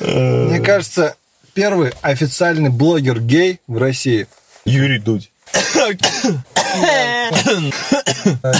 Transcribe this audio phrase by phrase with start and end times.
[0.00, 1.16] Мне кажется,
[1.54, 4.26] первый официальный блогер гей в России.
[4.64, 5.30] Юрий Дудь.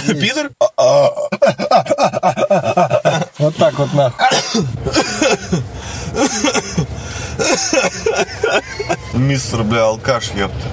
[0.07, 0.51] Пидор?
[3.39, 4.27] Вот так вот нахуй.
[9.13, 10.67] Мистер, бля, алкаш, ёпта.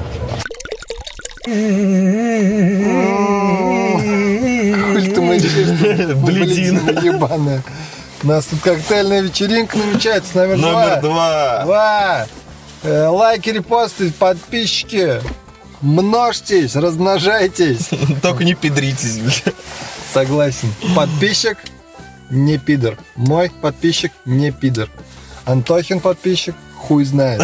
[5.34, 5.52] Мочишь,
[6.16, 6.90] Блядина.
[7.00, 7.62] ебаная.
[8.22, 11.00] У нас тут коктейльная вечеринка намечается, номер, Номер два.
[11.00, 11.64] два.
[11.64, 12.26] Два.
[12.82, 15.20] Э, Лайки, репосты, подписчики.
[15.80, 17.88] Множьтесь, размножайтесь.
[18.22, 19.52] Только не педритесь, бля.
[20.12, 20.72] Согласен.
[20.94, 21.56] Подписчик
[22.30, 22.98] не пидор.
[23.16, 24.88] Мой подписчик не пидор.
[25.46, 27.42] Антохин подписчик хуй знает.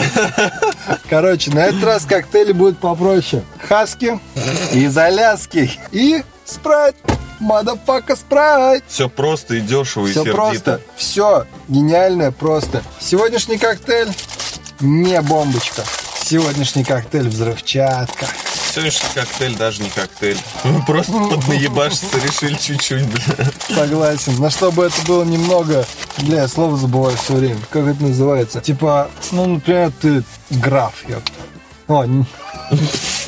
[1.10, 3.42] Короче, на этот раз коктейли будут попроще.
[3.66, 4.18] Хаски
[4.72, 6.96] из Аляски и спрайт.
[7.40, 8.84] Мадафака спрайт.
[8.88, 10.36] Все просто и дешево, и Все сердито.
[10.36, 10.80] просто.
[10.96, 12.82] Все гениальное просто.
[13.00, 14.12] Сегодняшний коктейль
[14.80, 15.84] не бомбочка.
[16.24, 18.26] Сегодняшний коктейль взрывчатка.
[18.72, 20.38] Сегодняшний коктейль даже не коктейль.
[20.64, 23.46] Мы просто поднаебашиться решили чуть-чуть, бля.
[23.68, 24.36] Согласен.
[24.40, 25.86] На чтобы это было немного...
[26.18, 27.60] Бля, я слово забываю все время.
[27.70, 28.60] Как это называется?
[28.60, 31.32] Типа, ну, например, ты граф, ёпта.
[31.88, 32.04] О,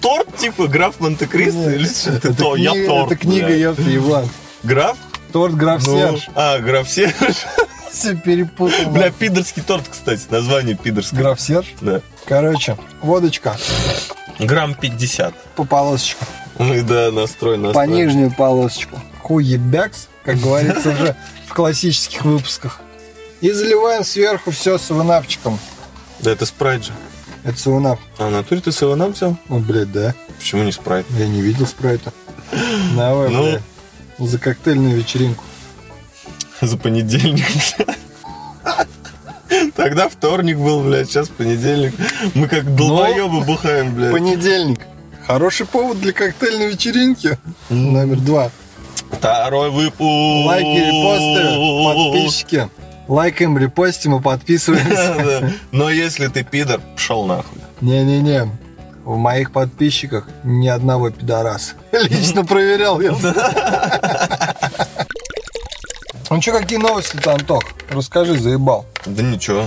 [0.00, 2.10] Торт, типа, граф Монте-Кристо или что?
[2.12, 4.28] это, То, я торт, это книга, ёпта, Иван.
[4.62, 4.96] Граф?
[5.32, 6.28] Торт граф Ну, Серж.
[6.34, 7.14] А, граф Серж.
[7.92, 8.90] Все перепутал.
[8.90, 11.20] Бля, пидорский торт, кстати, название пидорское.
[11.20, 11.66] Граф Серж.
[11.80, 12.00] Да.
[12.26, 13.56] Короче, водочка
[14.38, 15.34] Грамм 50.
[15.56, 16.24] по полосочку.
[16.58, 17.86] Ну да, настрой, настрой.
[17.86, 19.00] По нижнюю полосочку.
[19.22, 21.16] Хуебякс, как говорится уже
[21.48, 22.80] в классических выпусках.
[23.40, 25.58] И заливаем сверху все саванапчиком.
[26.20, 26.92] Да это спрайт же.
[27.44, 27.98] Это саванап.
[28.18, 29.36] А в натуре ты саванап взял?
[29.48, 30.14] О, блядь, да.
[30.38, 31.06] Почему не спрайт?
[31.18, 32.12] Я не видел спрайта.
[32.96, 33.42] Давай, Ну.
[33.42, 33.62] блядь.
[34.18, 35.44] За коктейльную вечеринку.
[36.60, 37.46] За понедельник.
[39.74, 41.94] Тогда вторник был, блядь, сейчас понедельник.
[42.34, 44.12] Мы как долбоебы бухаем, блядь.
[44.12, 44.80] Понедельник.
[45.26, 47.38] Хороший повод для коктейльной вечеринки.
[47.70, 48.50] Номер два.
[49.10, 50.00] Второй выпуск.
[50.00, 52.68] Лайки, репосты, подписчики.
[53.10, 55.52] Лайкаем, репостим и подписываемся.
[55.72, 57.58] Но если ты пидор, пошел нахуй.
[57.80, 58.48] Не-не-не.
[59.04, 61.72] В моих подписчиках ни одного пидораса.
[61.92, 63.10] Лично проверял я.
[66.30, 67.64] Ну что, какие новости-то, Антох?
[67.90, 68.86] Расскажи, заебал.
[69.04, 69.64] Да ничего.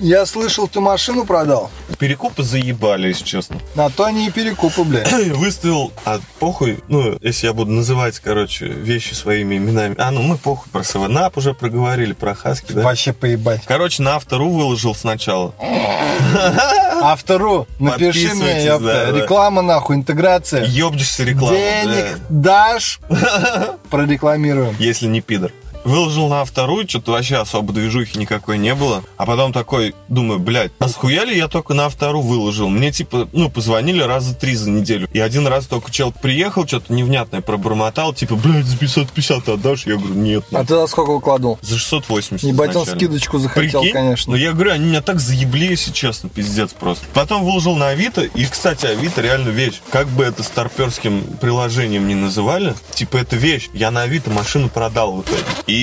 [0.00, 1.70] Я слышал, ты машину продал.
[1.98, 3.58] Перекупы заебали, если честно.
[3.74, 5.10] На то они и перекупы, блядь.
[5.36, 9.94] Выставил, а похуй, ну, если я буду называть, короче, вещи своими именами.
[9.98, 12.82] А, ну мы похуй про Саванап уже проговорили, про Хаски, да?
[12.82, 13.62] Вообще поебать.
[13.66, 15.54] Короче, на автору выложил сначала.
[17.02, 18.84] Автору, напиши мне, ёпта.
[18.86, 19.18] да, да.
[19.20, 20.64] Реклама нахуй, интеграция.
[20.64, 22.72] Ёбнешься рекламу, Денег да.
[22.72, 23.00] дашь,
[23.90, 24.74] прорекламируем.
[24.78, 25.52] Если не пидор.
[25.84, 29.02] Выложил на вторую, что-то вообще особо движухи никакой не было.
[29.16, 32.68] А потом такой, думаю, блядь, а схуяли я только на вторую выложил?
[32.68, 35.08] Мне, типа, ну, позвонили раза три за неделю.
[35.12, 39.86] И один раз только чел приехал, что-то невнятное пробормотал, типа, блядь, за 550 отдашь?
[39.86, 40.44] Я говорю, нет.
[40.52, 41.58] А ты за сколько укладывал?
[41.60, 43.92] За 680 Ебать, он скидочку захотел, Прикинь?
[43.92, 44.32] конечно.
[44.32, 47.04] Ну, я говорю, они меня так заебли, если честно, пиздец просто.
[47.12, 49.80] Потом выложил на Авито, и, кстати, Авито реально вещь.
[49.90, 53.68] Как бы это старперским приложением не называли, типа, это вещь.
[53.74, 55.42] Я на Авито машину продал в итоге.
[55.66, 55.73] И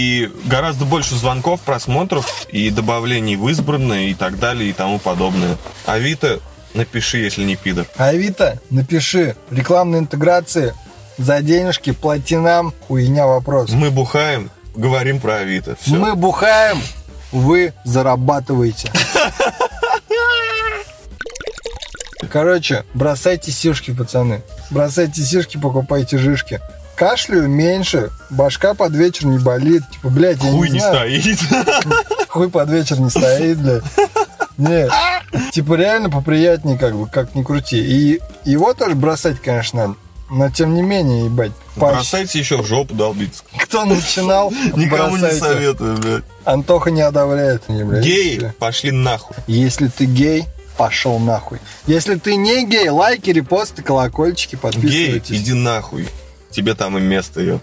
[0.46, 5.58] гораздо больше звонков, просмотров, и добавлений в избранное, и так далее, и тому подобное.
[5.86, 6.40] Авито,
[6.74, 7.86] напиши, если не пидор.
[7.98, 9.36] Авито, напиши.
[9.50, 10.74] Рекламные интеграции
[11.18, 12.74] за денежки, плати нам.
[12.88, 13.70] Хуйня вопрос.
[13.72, 15.76] Мы бухаем, говорим про Авито.
[15.82, 15.96] Все.
[15.96, 16.82] Мы бухаем,
[17.32, 18.92] вы зарабатываете.
[22.32, 24.42] Короче, бросайте сишки, пацаны.
[24.70, 26.62] Бросайте сишки, покупайте жишки.
[27.02, 29.82] Кашляю меньше, башка под вечер не болит.
[29.92, 31.20] Типа, блядь, я Хуй не, не знаю.
[31.20, 31.40] стоит.
[32.30, 33.82] Хуй под вечер не стоит, блядь.
[34.60, 34.92] Нет,
[35.52, 37.80] типа реально поприятнее, как бы, как ни крути.
[37.80, 39.96] И его тоже бросать, конечно, надо.
[40.30, 43.42] Но тем не менее, ебать, Бросайте еще в жопу долбиться.
[43.58, 46.24] кто начинал, Никому не советую, блядь.
[46.46, 47.68] Антоха не одобряет.
[47.68, 48.06] Не, блядь.
[48.06, 49.36] Геи, пошли нахуй.
[49.48, 50.46] Если ты гей,
[50.78, 51.58] пошел нахуй.
[51.88, 55.36] Если ты не гей, лайки, репосты, колокольчики, Гей, подписывайтесь.
[55.36, 56.08] иди нахуй.
[56.52, 57.60] Тебе там и место, ё.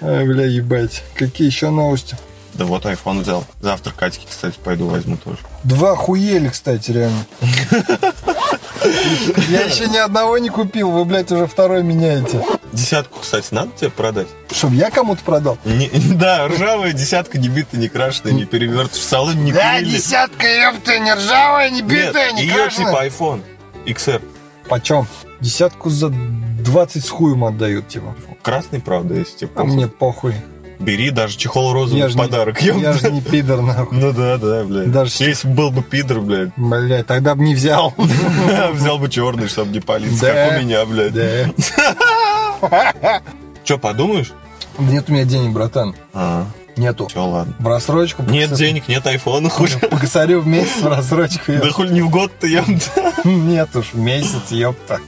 [0.00, 1.02] Ай, бля, ебать.
[1.14, 2.16] Какие еще новости?
[2.54, 3.44] Да вот iPhone взял.
[3.60, 5.38] Завтра Катьке, кстати, пойду возьму тоже.
[5.64, 7.24] Два хуели, кстати, реально.
[9.48, 12.42] Я еще ни одного не купил, вы, блядь, уже второй меняете.
[12.72, 14.28] Десятку, кстати, надо тебе продать?
[14.50, 15.58] Чтоб я кому-то продал?
[15.64, 19.00] Не- да, ржавая десятка, не битая, не крашеная, не перевертыш.
[19.00, 19.96] В салоне не Да, курили.
[19.96, 22.92] десятка, ёпта, не ржавая, не Нет, битая, не ее крашеная.
[22.92, 23.42] типа iPhone
[23.86, 24.22] XR.
[24.68, 25.06] Почем?
[25.40, 28.14] Десятку за 20 с хуем отдают, типа.
[28.42, 30.34] Красный, правда, если тебе А мне похуй.
[30.80, 32.62] Бери даже чехол розовый Я в ж не- подарок.
[32.62, 33.98] Я же не пидор, нахуй.
[33.98, 34.92] Ну да, да, блядь.
[34.92, 37.92] Даже Если бы был бы пидор, блядь, Блядь, тогда бы не взял.
[38.72, 41.12] взял бы черный, чтобы не палиться, как у меня, блядь.
[41.14, 41.50] Да.
[43.64, 44.32] Че, подумаешь?
[44.78, 45.94] Нет у меня денег, братан.
[46.14, 46.46] А,
[46.76, 47.08] Нету.
[47.08, 47.54] все, ладно.
[47.58, 48.22] В рассрочку.
[48.22, 49.68] Нет косарю- денег, нет айфона, хуй.
[49.90, 51.52] По косарю в месяц в рассрочку.
[51.52, 53.12] Да хуй не в год-то, ёпта.
[53.24, 55.00] Нет уж, в месяц, ёпта.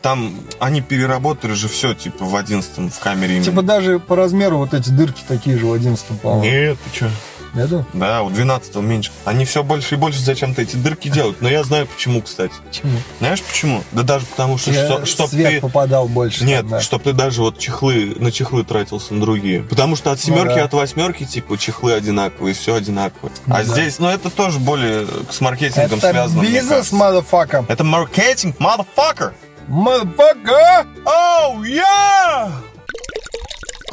[0.00, 3.34] Там они переработали же все, типа, в одиннадцатом в камере.
[3.34, 3.44] именно.
[3.44, 6.44] Типа даже по размеру вот эти дырки такие же в 11 по-моему.
[6.44, 7.10] Нет, ты че?
[7.54, 7.84] Нету?
[7.92, 9.10] Да, у 12 меньше.
[9.26, 11.42] Они все больше и больше зачем-то эти дырки делают.
[11.42, 12.54] Но я знаю почему, кстати.
[12.66, 12.92] Почему?
[13.18, 13.84] Знаешь почему?
[13.92, 15.60] Да даже потому, что, Тебе что чтоб свет ты...
[15.60, 16.44] попадал больше.
[16.44, 16.80] Нет, там, да.
[16.80, 19.64] чтоб ты даже вот чехлы, на чехлы тратился на другие.
[19.64, 20.64] Потому что от семерки, Ну да.
[20.64, 23.32] от восьмерки, типа, чехлы одинаковые, все одинаковое.
[23.44, 23.64] Ну а да.
[23.64, 27.66] здесь, ну, это тоже более с маркетингом Это связано, мне бизнес, motherfucker.
[27.68, 29.32] Это маркетинг, motherfucker!
[29.68, 30.86] Motherfucker!
[31.04, 32.50] Оу, я!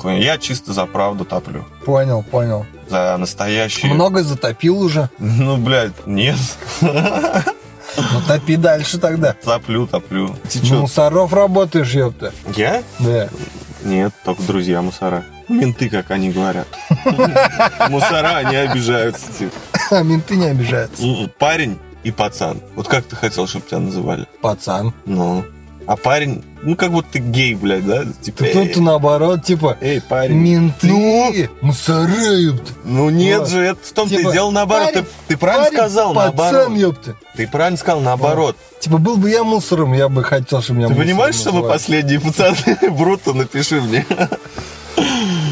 [0.03, 1.65] Я чисто за правду топлю.
[1.85, 2.65] Понял, понял.
[2.87, 3.93] За настоящие...
[3.93, 5.09] Много затопил уже.
[5.19, 6.37] Ну, блядь, нет.
[6.81, 9.33] Ну топи дальше тогда.
[9.33, 10.35] Топлю, топлю.
[10.49, 12.31] Ты Ну, мусоров работаешь, ёпта.
[12.55, 12.83] Я?
[12.99, 13.29] Да.
[13.83, 15.25] Нет, только друзья мусора.
[15.49, 16.67] Менты, как они говорят.
[17.89, 19.25] Мусора, они обижаются.
[19.37, 19.53] типа.
[19.91, 21.03] А менты не обижаются.
[21.39, 22.61] Парень и пацан.
[22.75, 24.27] Вот как ты хотел, чтобы тебя называли?
[24.41, 24.93] Пацан.
[25.05, 25.43] Ну.
[25.89, 28.03] А парень, ну как будто ты гей, блядь, да?
[28.21, 30.35] Типа, Тут наоборот, типа, эй, парень.
[30.37, 32.07] менты, мусора,
[32.37, 32.73] ёпта.
[32.85, 33.49] Ну нет Вот.
[33.49, 34.93] же, это в том-то Типа, и дело наоборот.
[34.93, 36.77] парень- ты, ты правильно Парень, сказал, пацан, наоборот.
[36.77, 37.15] ёпта.
[37.35, 38.55] Ты правильно сказал, наоборот.
[38.79, 41.73] Типа, был бы я мусором, я бы хотел, чтобы меня Ты понимаешь, что мы называли.
[41.79, 42.55] последние пацаны?
[42.91, 44.05] Бруто, напиши мне.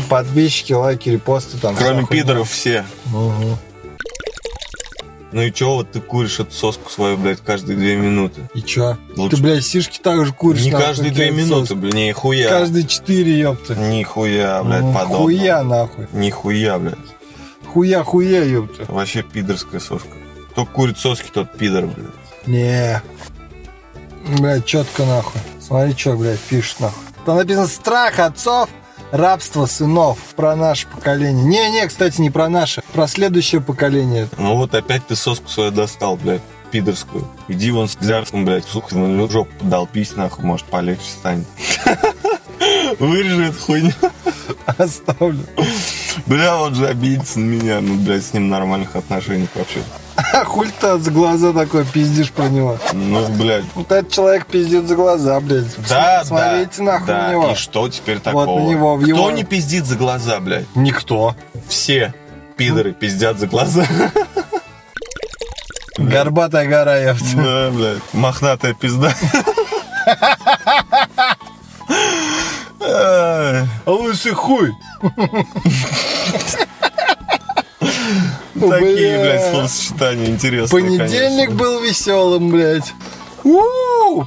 [0.08, 1.76] Подписчики, лайки, репосты там.
[1.76, 2.86] Кроме пидоров все.
[3.06, 3.58] Мгм.
[5.34, 8.50] Ну и чё вот ты куришь эту соску свою, блядь, каждые две минуты?
[8.54, 8.98] И чё?
[9.18, 10.64] Лучше- Ты, блядь, сишки так же куришь.
[10.64, 12.50] Не нахуй, каждые две минуты, блядь, нихуя.
[12.50, 13.76] Каждые четыре, ёпта.
[13.76, 15.24] Нихуя, блядь, Ну, подобного.
[15.24, 16.08] Хуя, нахуй.
[16.14, 16.96] Нихуя, блядь.
[17.74, 18.86] Хуя, хуя, ёпта.
[18.92, 20.08] Вообще пидорская соска.
[20.52, 22.08] Кто курит соски, тот пидор, блядь.
[22.48, 23.02] Не.
[24.40, 25.42] Блядь, четко нахуй.
[25.60, 27.04] Смотри, что, блядь, пишет нахуй.
[27.26, 28.70] Там написано страх отцов,
[29.12, 30.18] рабство сынов.
[30.36, 31.44] Про наше поколение.
[31.44, 32.82] Не-не, кстати, не про наше.
[32.94, 34.30] Про следующее поколение.
[34.38, 37.28] Ну вот опять ты соску свою достал, блядь, пидорскую.
[37.48, 41.48] Иди вон с глярском, блядь, сука, на жопу подолпись, нахуй, может, полегче станет.
[43.00, 43.94] Вырежи эту хуйню.
[44.66, 45.46] Оставлю.
[46.26, 47.82] Бля, он же обидится на меня.
[47.82, 49.82] Ну, блядь, с ним нормальных отношений вообще.
[50.34, 52.78] А хуль ты за глаза такой пиздишь про него?
[52.94, 53.66] Ну, блядь.
[53.76, 55.76] Вот этот человек пиздит за глаза, блядь.
[55.88, 57.28] Да, Смотрите да, нахуй да.
[57.28, 57.52] на него.
[57.52, 58.60] И что теперь такого?
[58.60, 60.66] на него, в Кто его- не пиздит за глаза, блядь?
[60.76, 61.36] Никто.
[61.68, 62.14] Все
[62.58, 63.86] пидоры пиздят за глаза.
[65.98, 68.14] Горбатая гора, я в Да, блядь.
[68.14, 69.14] Мохнатая пизда.
[73.86, 74.72] Лысый хуй.
[78.60, 79.22] Такие, Бля.
[79.22, 82.94] блядь, словосочетания интересные, Понедельник был веселым, блядь.
[83.44, 84.24] У!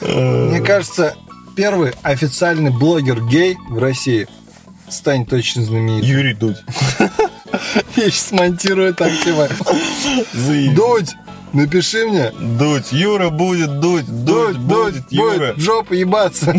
[0.00, 1.16] Мне кажется,
[1.56, 4.26] первый официальный блогер гей в России
[4.88, 6.08] станет очень знаменитым.
[6.08, 6.56] Юрий Дудь.
[7.96, 9.48] Я сейчас монтирую так, типа.
[10.74, 11.14] Дудь,
[11.52, 12.32] напиши мне.
[12.58, 12.92] Дудь.
[12.92, 14.06] Юра будет дуть.
[14.06, 15.38] Дудь будет Юра.
[15.38, 16.54] будет в жопу ебаться.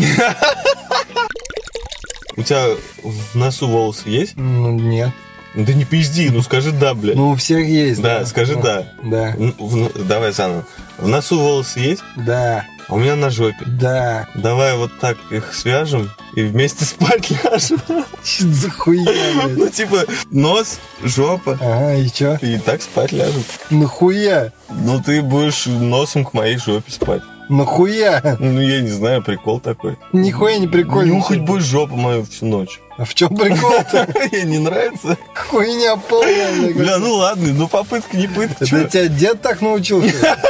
[2.36, 2.66] У тебя
[3.02, 4.36] в носу волосы есть?
[4.36, 5.10] Ну, нет.
[5.56, 7.16] Да не пизди, ну скажи да, блядь.
[7.16, 8.00] Ну, у всех есть.
[8.02, 8.86] Да, скажи Ну, да.
[9.02, 10.64] Да, Ну, в- Давай заново.
[10.98, 13.64] В носу волосы есть, да, а у меня на жопе.
[13.66, 14.28] да.
[14.34, 17.80] Давай вот так их свяжем и вместе спать ляжем.
[18.22, 19.12] Что за хуйня,
[19.48, 21.58] Ну, типа, нос, жопа.
[21.60, 22.36] Ага, и чё?
[22.42, 23.42] И так спать ляжем.
[23.70, 24.52] Нахуя?
[24.70, 27.22] Ну, ты будешь носом к моей жопе спать.
[27.48, 28.36] Нахуя?
[28.40, 29.96] Ну, я не знаю, прикол такой.
[30.12, 31.12] Нихуя не прикольно.
[31.12, 32.80] Нюхать будешь жопу мою всю ночь.
[32.98, 34.08] А в чем прикол-то?
[34.32, 35.18] Ей не нравится?
[35.34, 36.72] Хуйня полная.
[36.72, 36.98] бля.
[36.98, 38.64] Ну ладно, ну попытка не пытка.
[38.64, 40.14] Это тебя дед так научился?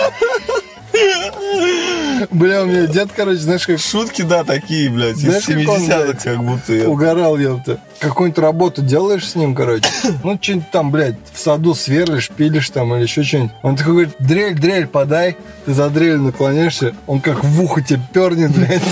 [2.30, 5.82] Бля, у меня дед, короче, знаешь, как Шутки, да, такие, блядь, из Знаешь, как он,
[5.82, 6.88] 70-х, блядь, как будто я.
[6.88, 7.80] угорал, ёпта.
[7.98, 9.86] Какую-нибудь работу делаешь с ним, короче.
[10.24, 13.52] Ну, что-нибудь там, блядь, в саду сверлишь, пилишь там или еще что-нибудь.
[13.62, 15.36] Он такой говорит, дрель, дрель, подай.
[15.66, 18.82] Ты за дрель наклоняешься, он как в ухо тебе пернет, блядь.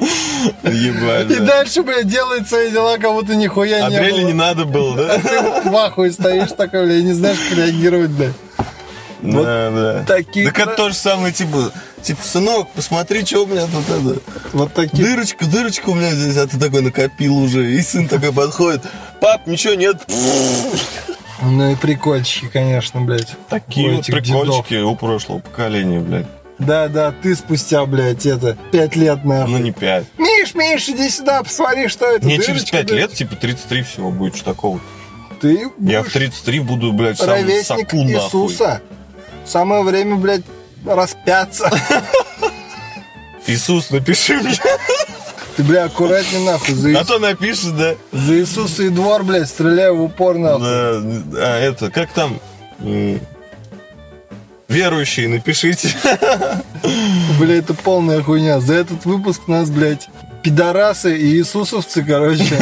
[0.64, 1.44] Ебать, И да.
[1.44, 4.18] дальше, блядь, делает свои дела, как будто нихуя А не было.
[4.20, 5.18] не надо было, да?
[5.18, 8.32] Ты в ахуе стоишь такой, блядь, и не знаешь, как реагировать, блядь.
[9.22, 10.04] Вот Да, да.
[10.04, 11.70] такие Так это кра- то же самое, типа,
[12.02, 14.20] типа, сынок, посмотри, что у меня тут это.
[14.52, 17.72] Вот такие Дырочка, дырочка у меня здесь, а ты такой накопил уже.
[17.72, 18.82] И сын такой подходит.
[19.20, 19.98] Пап, ничего нет.
[21.40, 23.28] Ну и прикольчики, конечно, блядь.
[23.48, 26.26] Такие вот прикольчики у прошлого поколения, блядь.
[26.58, 29.46] Да, да, ты спустя, блядь, это, пять лет на.
[29.46, 30.04] Ну, не 5.
[30.18, 32.24] Миш, Миш, иди сюда, посмотри, что это.
[32.24, 32.98] Мне через дырочка, 5 блядь.
[32.98, 34.80] лет, типа 33 всего будет, что такого.
[35.40, 38.12] Ты Я в будешь 33 буду, блядь, сам ровесник нахуй.
[38.12, 38.82] Иисуса.
[39.44, 40.42] Самое время, блядь,
[40.86, 41.70] распяться.
[43.46, 44.54] Иисус, напиши мне.
[45.56, 46.74] Ты, бля, аккуратней нахуй.
[46.74, 47.94] За, А то напишешь, да.
[48.12, 50.60] за Иисуса и двор, блядь, стреляю в упор нахуй.
[50.62, 51.00] Да,
[51.36, 52.38] а это, как там?
[52.80, 53.20] М,
[54.68, 55.94] Верующие, напишите.
[57.38, 58.58] Бля, это полная хуйня.
[58.60, 60.08] За этот выпуск нас, блядь,
[60.42, 62.44] пидорасы и иисусовцы, короче,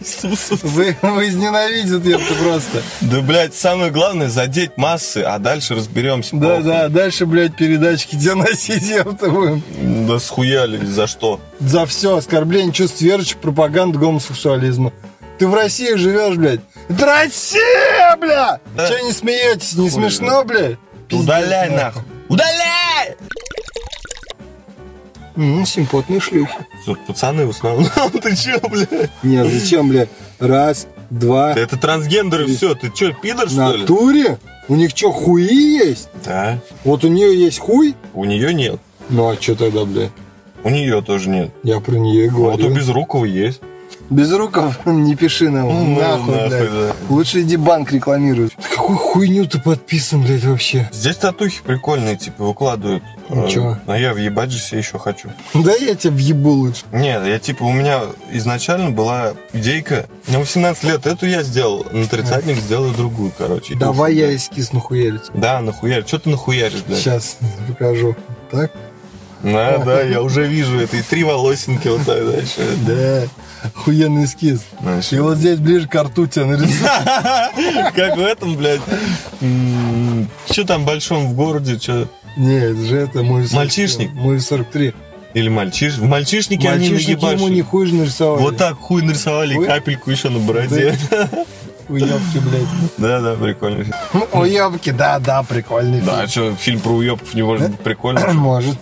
[0.00, 0.62] Иисусов.
[0.62, 2.82] вы, возненавидят, ёпта, просто.
[3.00, 6.36] Да, блядь, самое главное задеть массы, а дальше разберемся.
[6.36, 9.62] Да, да, дальше, блядь, передачки тебе носить, будем.
[10.06, 11.40] Да схуяли, за что?
[11.60, 14.92] За все оскорбление чувств верующих, пропаганда гомосексуализма.
[15.38, 16.60] Ты в России живешь, блядь.
[16.88, 18.58] Это Россия, бля!
[18.74, 18.88] Да.
[18.88, 19.74] Че не смеетесь?
[19.74, 20.78] Не Хуй смешно, блядь?
[21.08, 22.02] Пиздец, Удаляй нахуй.
[22.28, 22.85] Удаляй!
[25.36, 26.54] М, симпотные шлюхи.
[27.06, 27.86] Пацаны в основном.
[28.22, 29.10] Ты чё, блядь?
[29.22, 30.08] Не, зачем, блядь?
[30.38, 31.52] Раз, два.
[31.54, 32.74] Да Это трансгендеры, все.
[32.74, 33.80] Ты чё, пидор, что ли?
[33.82, 34.38] натуре?
[34.68, 36.08] У них что, хуи есть?
[36.24, 36.58] Да.
[36.84, 37.94] Вот у нее есть хуй?
[38.14, 38.80] У нее нет.
[39.10, 40.10] Ну а что тогда, блядь?
[40.64, 41.50] У нее тоже нет.
[41.62, 42.74] Я про нее и Вот у говорю.
[42.74, 43.60] Безрукова есть.
[44.10, 45.68] Без руков не пиши нам.
[45.68, 46.70] Ну, нахуй, нахуй, блядь.
[46.70, 46.92] да.
[47.08, 48.50] Лучше иди банк рекламируй.
[48.74, 50.88] Какую хуйню ты подписан, блядь, вообще?
[50.92, 53.02] Здесь татухи прикольные, типа, выкладывают.
[53.28, 53.78] Ничего.
[53.86, 55.30] А я въебать же себе еще хочу.
[55.54, 56.84] Да я тебя въебу лучше.
[56.92, 60.06] Нет, я типа, у меня изначально была идейка.
[60.28, 63.74] На 18 лет эту я сделал, на тридцатник сделаю другую, короче.
[63.74, 65.22] Давай я эскиз нахуярить.
[65.34, 66.06] Да, нахуярь.
[66.06, 66.98] Что ты нахуяришь, блядь?
[66.98, 68.14] Сейчас покажу.
[68.50, 68.70] Так?
[69.42, 70.96] Да, да, я уже вижу это.
[70.96, 72.60] И три волосинки вот так дальше.
[72.86, 73.22] Да.
[73.74, 74.60] Охуенный эскиз.
[74.80, 76.88] Знаешь, И вот здесь ближе к рту тебя нарисую.
[77.94, 78.80] Как в этом, блядь.
[80.50, 81.78] Что там большом в городе?
[82.36, 83.56] Не, это же это мой 43.
[83.56, 84.12] Мальчишник?
[84.12, 84.94] Мой 43.
[85.34, 85.94] Или мальчиш?
[85.98, 87.54] В мальчишнике они Мальчишники ему наебашили.
[87.54, 88.42] не хуй нарисовали.
[88.42, 89.66] Вот так хуй нарисовали, Хуй?
[89.66, 90.96] капельку еще на бороде.
[91.88, 92.62] Уебки, блядь.
[92.96, 93.84] Да, да, прикольно.
[94.32, 98.36] Уебки, да, да, прикольный Да, что, фильм про уебков не может быть прикольным?
[98.36, 98.76] Может.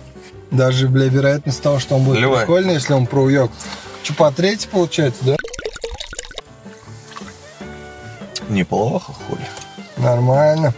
[0.55, 2.45] Даже, бля, вероятность того, что он будет Любая.
[2.45, 3.51] прикольный, если он про уеб.
[4.03, 5.35] Че, по третий получается, да?
[8.47, 9.37] Неплохо, хуй.
[9.97, 10.73] Нормально.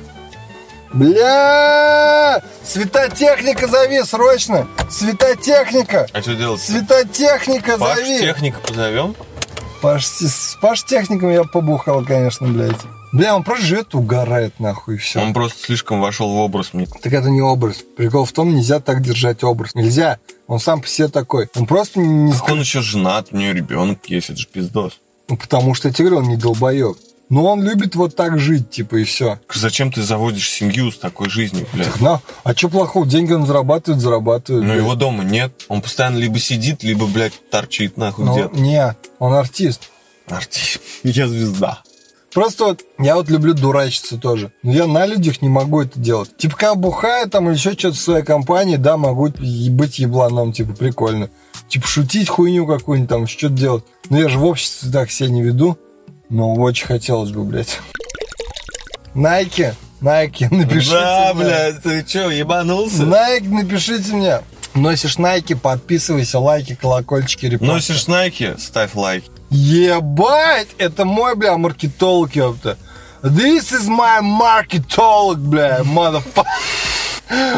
[0.93, 2.41] Бля!
[2.63, 4.67] Светотехника зови срочно!
[4.89, 6.07] Светотехника!
[6.11, 6.61] А что делать?
[6.61, 8.19] Светотехника Паш зови!
[8.19, 9.15] техника позовем?
[9.81, 12.81] Паш, с Паш техником я побухал, конечно, блядь.
[13.13, 15.21] Бля, он просто живет, угорает нахуй, и все.
[15.21, 16.87] Он просто слишком вошел в образ мне.
[17.01, 17.77] Так это не образ.
[17.95, 19.73] Прикол в том, нельзя так держать образ.
[19.75, 20.19] Нельзя.
[20.47, 21.49] Он сам по себе такой.
[21.55, 22.33] Он просто не...
[22.33, 24.99] Так он еще женат, у него ребенок есть, это же пиздос.
[25.29, 26.97] Ну, потому что я тебе говорю, он не долбоеб.
[27.29, 29.39] Но он любит вот так жить, типа, и все.
[29.53, 31.99] Зачем ты заводишь семью с такой жизнью, блядь?
[31.99, 33.05] На, а что плохого?
[33.05, 34.63] Деньги он зарабатывает, зарабатывает.
[34.63, 34.83] Но блядь.
[34.83, 35.51] его дома нет.
[35.67, 38.55] Он постоянно либо сидит, либо, блядь, торчит нахуй Ну, где-то.
[38.57, 39.89] не, он артист.
[40.27, 40.79] Артист.
[41.03, 41.81] Я звезда.
[42.33, 44.51] Просто вот я вот люблю дурачиться тоже.
[44.63, 46.35] Но я на людях не могу это делать.
[46.37, 50.73] Типа, когда бухаю там или еще что-то в своей компании, да, могу быть ебланом, типа,
[50.73, 51.29] прикольно.
[51.69, 53.83] Типа, шутить хуйню какую-нибудь там, что-то делать.
[54.09, 55.77] Но я же в обществе так себя не веду.
[56.29, 57.79] Но очень хотелось бы, блядь.
[59.13, 61.45] Найки, Найки, напишите да, мне.
[61.45, 63.03] блядь, ты что, ебанулся?
[63.03, 64.39] Найк, напишите мне.
[64.77, 67.65] Носишь Найки, подписывайся, лайки, колокольчики, репосты.
[67.65, 69.23] Носишь Найки, ставь лайк.
[69.49, 72.77] Ебать, это мой, бля, маркетолог, ёпта.
[73.23, 76.45] This is my маркетолог, бля, motherfucker.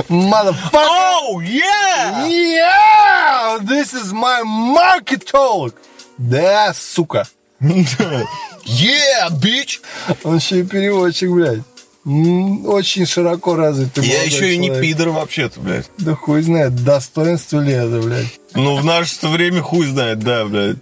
[0.08, 0.72] Motherfucker.
[0.74, 2.26] Оу, yeah!
[2.28, 5.76] Yeah, this is my маркетолог.
[6.18, 7.28] Да, сука.
[8.66, 9.80] Yeah, bitch!
[10.24, 11.62] Он еще и переводчик, блядь.
[12.06, 15.90] Очень широко развитый Я еще и не пидор вообще-то, блядь.
[15.98, 18.40] Да хуй знает, достоинство ли это, блядь.
[18.56, 20.78] Ну, в наше время хуй знает, да, блядь.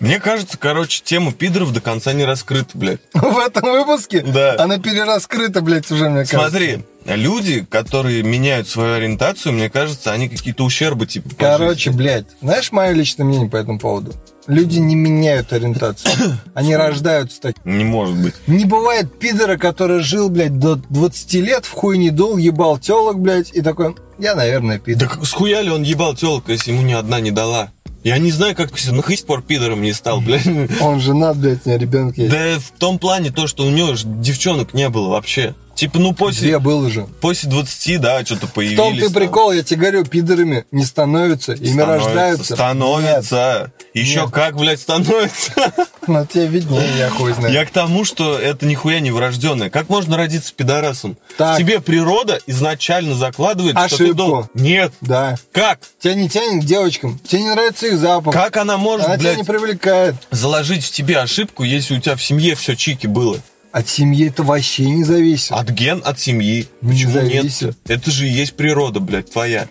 [0.00, 3.00] Мне кажется, короче, тема пидоров до конца не раскрыта, блядь.
[3.14, 4.56] В этом выпуске Да.
[4.58, 6.38] она перераскрыта, блядь, уже, мне кажется.
[6.50, 6.84] Смотри,
[7.16, 12.92] люди, которые меняют свою ориентацию, мне кажется, они какие-то ущербы, типа, Короче, блядь, знаешь мое
[12.92, 14.12] личное мнение по этому поводу?
[14.46, 16.10] Люди не меняют ориентацию.
[16.54, 17.56] Они рождаются так.
[17.66, 18.32] Не может быть.
[18.46, 23.18] Не бывает пидора, который жил, блядь, до 20 лет, в хуй не дул, ебал телок,
[23.18, 25.06] блядь, и такой, я, наверное, пидор.
[25.06, 27.72] как- схуяли он ебал телок, если ему ни одна не дала?
[28.04, 30.46] Я не знаю, как он до сих пор пидором не стал, блядь.
[30.80, 32.30] Он женат, блядь, у него ребенок есть.
[32.30, 35.54] Да в том плане то, что у него же девчонок не было вообще.
[35.78, 37.06] Типа, ну, после, Две было же.
[37.20, 38.76] после 20, да, что-то В появились.
[38.78, 39.12] том ты там.
[39.12, 42.54] прикол, я тебе говорю, пидорами не становятся, ими Становится, рождаются.
[42.56, 43.72] Становится.
[43.94, 44.30] Еще Нет.
[44.30, 45.52] как, блядь, становится.
[45.56, 45.88] Нет.
[46.08, 47.52] Ну, тебе виднее, я хуй знаю.
[47.52, 49.68] Я к тому, что это нихуя не врожденное.
[49.68, 51.18] Как можно родиться пидорасом?
[51.36, 51.58] Так.
[51.58, 54.14] Тебе природа изначально закладывает, что ты Ошибку.
[54.14, 54.48] должен...
[54.54, 54.94] Нет.
[55.02, 55.36] Да.
[55.52, 55.80] Как?
[56.00, 57.18] Тебя не тянет к девочкам.
[57.28, 58.32] Тебе не нравится их запах.
[58.32, 60.14] Как она может, Она тебя блядь, не привлекает.
[60.30, 63.38] заложить в тебе ошибку, если у тебя в семье все чики было?
[63.72, 65.52] От семьи это вообще не зависит.
[65.52, 66.66] От ген, от семьи.
[66.80, 67.62] Не Почему зависит.
[67.62, 67.76] нет?
[67.86, 69.68] Это же и есть природа, блядь, твоя.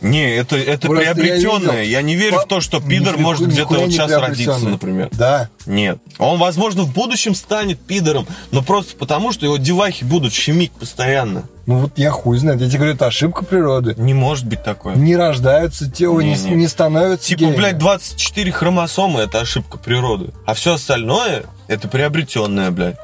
[0.00, 1.76] Не, это, это Просто я приобретенное.
[1.80, 1.90] видел.
[1.92, 5.08] Я, не верю в то, что пидор может где-то вот не сейчас родиться, например.
[5.12, 5.48] Да.
[5.64, 5.98] Нет.
[6.18, 11.44] Он, возможно, в будущем станет пидором, но просто потому, что его девахи будут щемить постоянно.
[11.64, 12.60] Ну вот я хуй знает.
[12.60, 13.94] Я тебе говорю, это ошибка природы.
[13.96, 14.94] Не может быть такое.
[14.94, 16.54] Не рождаются те, ой, не, Не-не.
[16.56, 17.56] не становятся Типа, геями.
[17.56, 20.32] блядь, 24 хромосомы это ошибка природы.
[20.44, 22.96] А все остальное это приобретенное, блядь.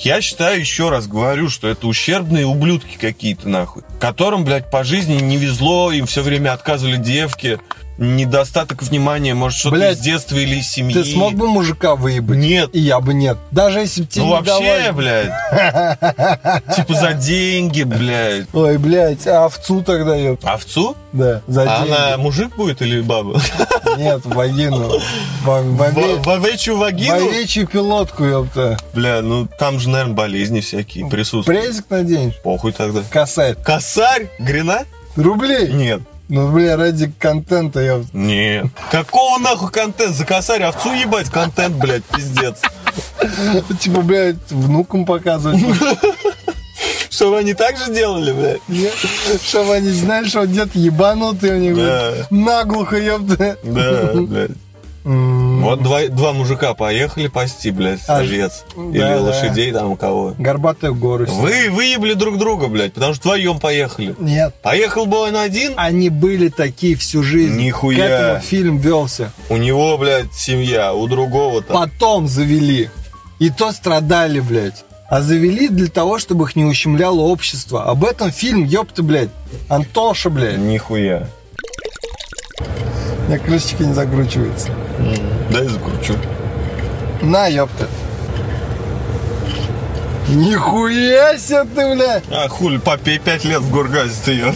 [0.00, 3.82] Я считаю, еще раз говорю, что это ущербные ублюдки какие-то, нахуй.
[4.00, 7.58] Которым, блядь, по жизни не везло, им все время отказывали девки.
[7.98, 10.94] Недостаток внимания, может, что-то из детства или из семьи.
[10.94, 12.38] Ты смог бы мужика выебать?
[12.38, 12.70] Нет.
[12.72, 13.38] И я бы нет.
[13.50, 14.90] Даже если бы тебе Ну не вообще, давали.
[14.92, 15.32] блядь.
[16.76, 18.46] Типа за деньги, блядь.
[18.52, 20.40] Ой, блядь, а овцу тогда ёп.
[20.44, 20.96] Овцу?
[21.12, 21.92] Да, за А деньги.
[21.92, 23.40] она мужик будет или баба?
[23.98, 24.90] Нет, вагину.
[25.42, 27.14] В, в, ове- В овечью вагину?
[27.16, 28.76] овечью пилотку, ёпта.
[28.94, 31.60] Бля, ну там же, наверное, болезни всякие присутствуют.
[31.64, 32.32] Презик надень.
[32.44, 33.00] Похуй тогда.
[33.10, 33.54] Косарь.
[33.56, 34.28] Косарь?
[34.38, 34.84] Грина?
[35.16, 35.72] Рублей?
[35.72, 36.00] Нет.
[36.28, 38.10] Ну, бля, ради контента, ёпта.
[38.16, 38.66] Нет.
[38.90, 40.14] Какого нахуй контент?
[40.14, 42.56] За косарь овцу ебать контент, блядь, пиздец.
[43.80, 45.60] Типа, блядь, внукам показывать.
[47.10, 48.60] Чтобы они так же делали, блядь?
[48.68, 48.94] Нет,
[49.42, 51.74] Чтобы они знали, что дед ебанутый у них.
[51.76, 52.10] Да.
[52.12, 52.30] блядь.
[52.30, 53.56] Наглухо, ёпта.
[53.62, 54.50] Да, блядь.
[55.04, 58.64] Вот два, два мужика поехали пасти, блядь, А, овец.
[58.76, 59.22] Или да, да.
[59.22, 60.34] лошадей там у кого.
[60.38, 61.26] Горбатые горы.
[61.26, 64.14] Вы выебли друг друга, блядь, потому что вдвоем поехали.
[64.18, 64.54] Нет.
[64.62, 67.56] Поехал бы он один, Они были такие всю жизнь.
[67.56, 67.96] Нихуя.
[67.96, 69.32] К этому фильм велся.
[69.48, 71.76] у него, блядь, семья, у другого там.
[71.88, 72.90] Потом завели.
[73.38, 74.84] И то страдали, блядь.
[75.08, 77.84] А завели для того, чтобы их не ущемляло общество.
[77.84, 79.30] Об этом фильм, ёпта, блядь.
[79.68, 80.58] Антоша, блядь.
[80.58, 81.28] Нихуя.
[82.60, 84.70] У меня крышечка не закручивается.
[85.50, 86.14] Дай закручу.
[87.22, 87.86] На, ёпта.
[90.28, 92.20] Нихуя себе ты, бля!
[92.30, 94.52] А хули, папе пять лет в Гургазе ты.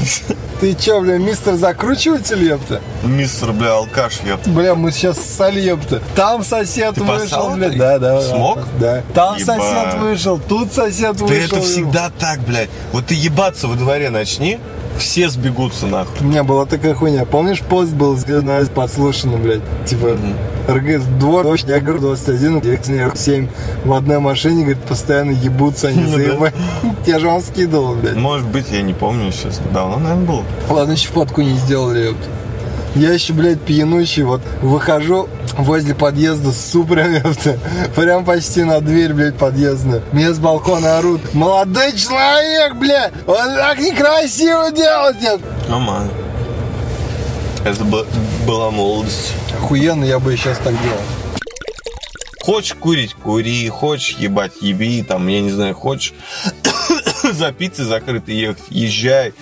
[0.61, 2.83] Ты чё, бля, мистер закручиватель, ёпта?
[3.03, 4.47] Мистер, бля, алкаш, ёпт.
[4.49, 6.03] Бля, мы сейчас ссали, ёпта.
[6.15, 7.71] Там сосед Ты вышел, бля.
[7.71, 8.21] Да, да.
[8.21, 8.21] да.
[8.21, 8.59] Смог?
[8.79, 9.03] Да.
[9.15, 9.47] Там Ебать.
[9.63, 11.57] сосед вышел, тут сосед Да вышел.
[11.59, 12.69] это всегда так, блядь.
[12.93, 14.59] Вот ты ебаться во дворе начни,
[14.99, 16.15] все сбегутся нахуй.
[16.21, 17.25] У меня была такая хуйня.
[17.25, 19.61] Помнишь, пост был на подслушанном, блядь?
[19.87, 20.17] Типа,
[20.69, 23.49] РГС, двор, дождь, я говорю, 21, 7
[23.85, 26.17] в одной машине, говорит, постоянно ебутся они Ну да.
[26.17, 26.53] заебали.
[27.07, 28.17] Я же вам скидывал, блядь.
[28.17, 29.61] Может быть, я не помню сейчас.
[29.73, 30.45] Давно, наверное, было.
[30.71, 32.15] Ладно, еще фотку не сделали.
[32.95, 37.59] Я еще, блядь, пьянущий, вот выхожу возле подъезда с супрем, ёпта,
[37.95, 40.03] прям почти на дверь, блядь, подъездную.
[40.13, 45.47] Мне с балкона орут, молодой человек, блядь, он так некрасиво делает, ёпта.
[45.69, 46.11] Нормально.
[47.65, 48.07] Это бы-
[48.47, 49.33] была молодость.
[49.59, 50.99] Охуенно, я бы и сейчас так делал.
[52.41, 53.69] Хочешь курить, кури.
[53.69, 55.01] Хочешь ебать, еби.
[55.05, 56.13] Там, я не знаю, хочешь
[57.33, 59.35] за пиццей закрыто ехать, езжай.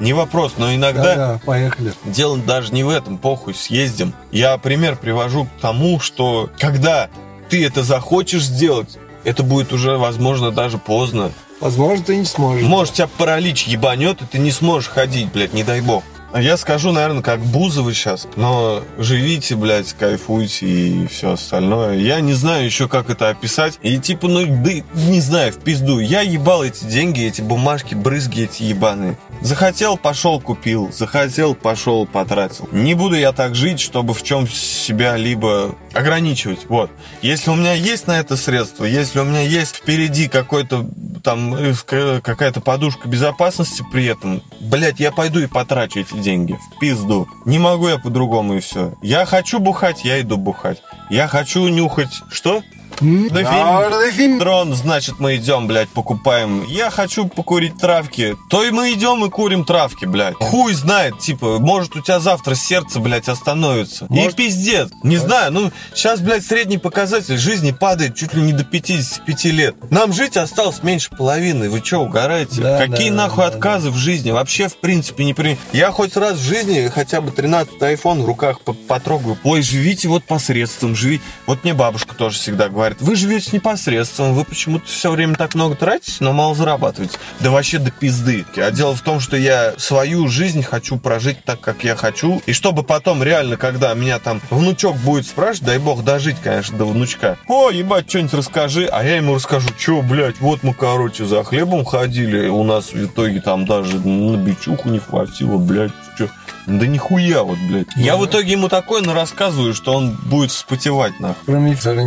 [0.00, 1.02] Не вопрос, но иногда...
[1.02, 1.92] Да-да, поехали.
[2.04, 4.14] Дело даже не в этом, похуй, съездим.
[4.30, 7.08] Я пример привожу к тому, что когда
[7.48, 11.32] ты это захочешь сделать, это будет уже, возможно, даже поздно.
[11.60, 12.66] Возможно, ты не сможешь.
[12.66, 16.04] Может, тебя паралич ебанет, и ты не сможешь ходить, блядь, не дай бог.
[16.30, 21.96] А Я скажу, наверное, как Бузовы сейчас, но живите, блядь, кайфуйте и все остальное.
[21.96, 23.78] Я не знаю еще, как это описать.
[23.82, 26.00] И типа, ну, да, не знаю, в пизду.
[26.00, 29.16] Я ебал эти деньги, эти бумажки, брызги эти ебаные.
[29.40, 30.90] Захотел, пошел, купил.
[30.92, 32.68] Захотел, пошел, потратил.
[32.72, 36.66] Не буду я так жить, чтобы в чем себя либо ограничивать.
[36.68, 36.90] Вот.
[37.22, 40.86] Если у меня есть на это средства, если у меня есть впереди какой-то
[41.28, 41.74] там э,
[42.22, 46.54] какая-то подушка безопасности при этом, блядь, я пойду и потрачу эти деньги.
[46.54, 47.28] В пизду.
[47.44, 48.94] Не могу я по-другому и все.
[49.02, 50.82] Я хочу бухать, я иду бухать.
[51.10, 52.22] Я хочу нюхать.
[52.30, 52.62] Что?
[53.00, 53.28] М?
[53.30, 54.38] Да А, да фильм.
[54.38, 56.64] Дрон, значит, мы идем, блядь, покупаем.
[56.68, 58.36] Я хочу покурить травки.
[58.50, 60.34] То и мы идем и курим травки, блядь.
[60.36, 64.06] Хуй знает, типа, может у тебя завтра сердце, блядь, остановится.
[64.08, 64.32] Может.
[64.32, 64.90] И пиздец.
[65.02, 69.76] Не знаю, ну, сейчас, блядь, средний показатель жизни падает чуть ли не до 55 лет.
[69.90, 71.70] Нам жить осталось меньше половины.
[71.70, 72.60] Вы что, угораете?
[72.62, 74.30] Да, Какие да, нахуй да, отказы в жизни?
[74.30, 75.58] Вообще, в принципе, не при...
[75.72, 79.38] Я хоть раз в жизни хотя бы 13 iPhone в руках по- потрогаю.
[79.44, 81.22] Ой, живите вот посредством, живите.
[81.46, 82.87] Вот мне бабушка тоже всегда говорит.
[82.88, 87.18] Говорит, вы живете непосредством, вы почему-то все время так много тратите, но мало зарабатываете.
[87.40, 88.44] Да вообще до пизды.
[88.56, 92.52] А дело в том, что я свою жизнь хочу прожить так, как я хочу, и
[92.52, 97.36] чтобы потом реально, когда меня там внучок будет спрашивать, дай бог дожить, конечно, до внучка.
[97.46, 101.84] О, ебать, что-нибудь расскажи, а я ему расскажу, что, блядь, вот мы, короче, за хлебом
[101.84, 106.28] ходили, у нас в итоге там даже на бичуху не хватило, блядь, что...
[106.66, 107.86] Да нихуя вот, блядь.
[107.96, 111.46] Я в итоге ему такое рассказываю, что он будет вспотевать, нахуй.
[111.46, 112.04] Про мифтары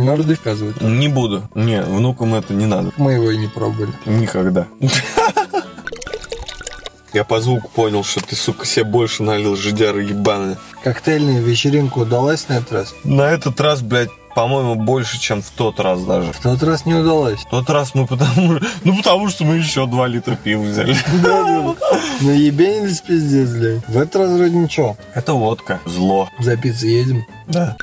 [0.72, 0.98] доказывать.
[0.98, 1.42] Не буду.
[1.54, 2.92] Не, внукам это не надо.
[2.96, 3.92] Мы его и не пробовали.
[4.06, 4.66] Никогда.
[7.12, 10.56] Я по звуку понял, что ты, сука, себе больше налил жидяра ебаная.
[10.82, 12.94] Коктейльная вечеринка удалась на этот раз?
[13.04, 16.32] На этот раз, блядь, по-моему, больше, чем в тот раз даже.
[16.32, 17.40] В тот раз не удалось.
[17.40, 18.58] В тот раз мы потому...
[18.84, 20.96] Ну, потому что мы еще 2 литра пива взяли.
[22.22, 23.86] Ну, ебенились пиздец, блядь.
[23.88, 24.96] В этот раз вроде ничего.
[25.14, 25.80] Это водка.
[25.84, 26.30] Зло.
[26.38, 27.26] За пиццей едем.
[27.46, 27.76] Да.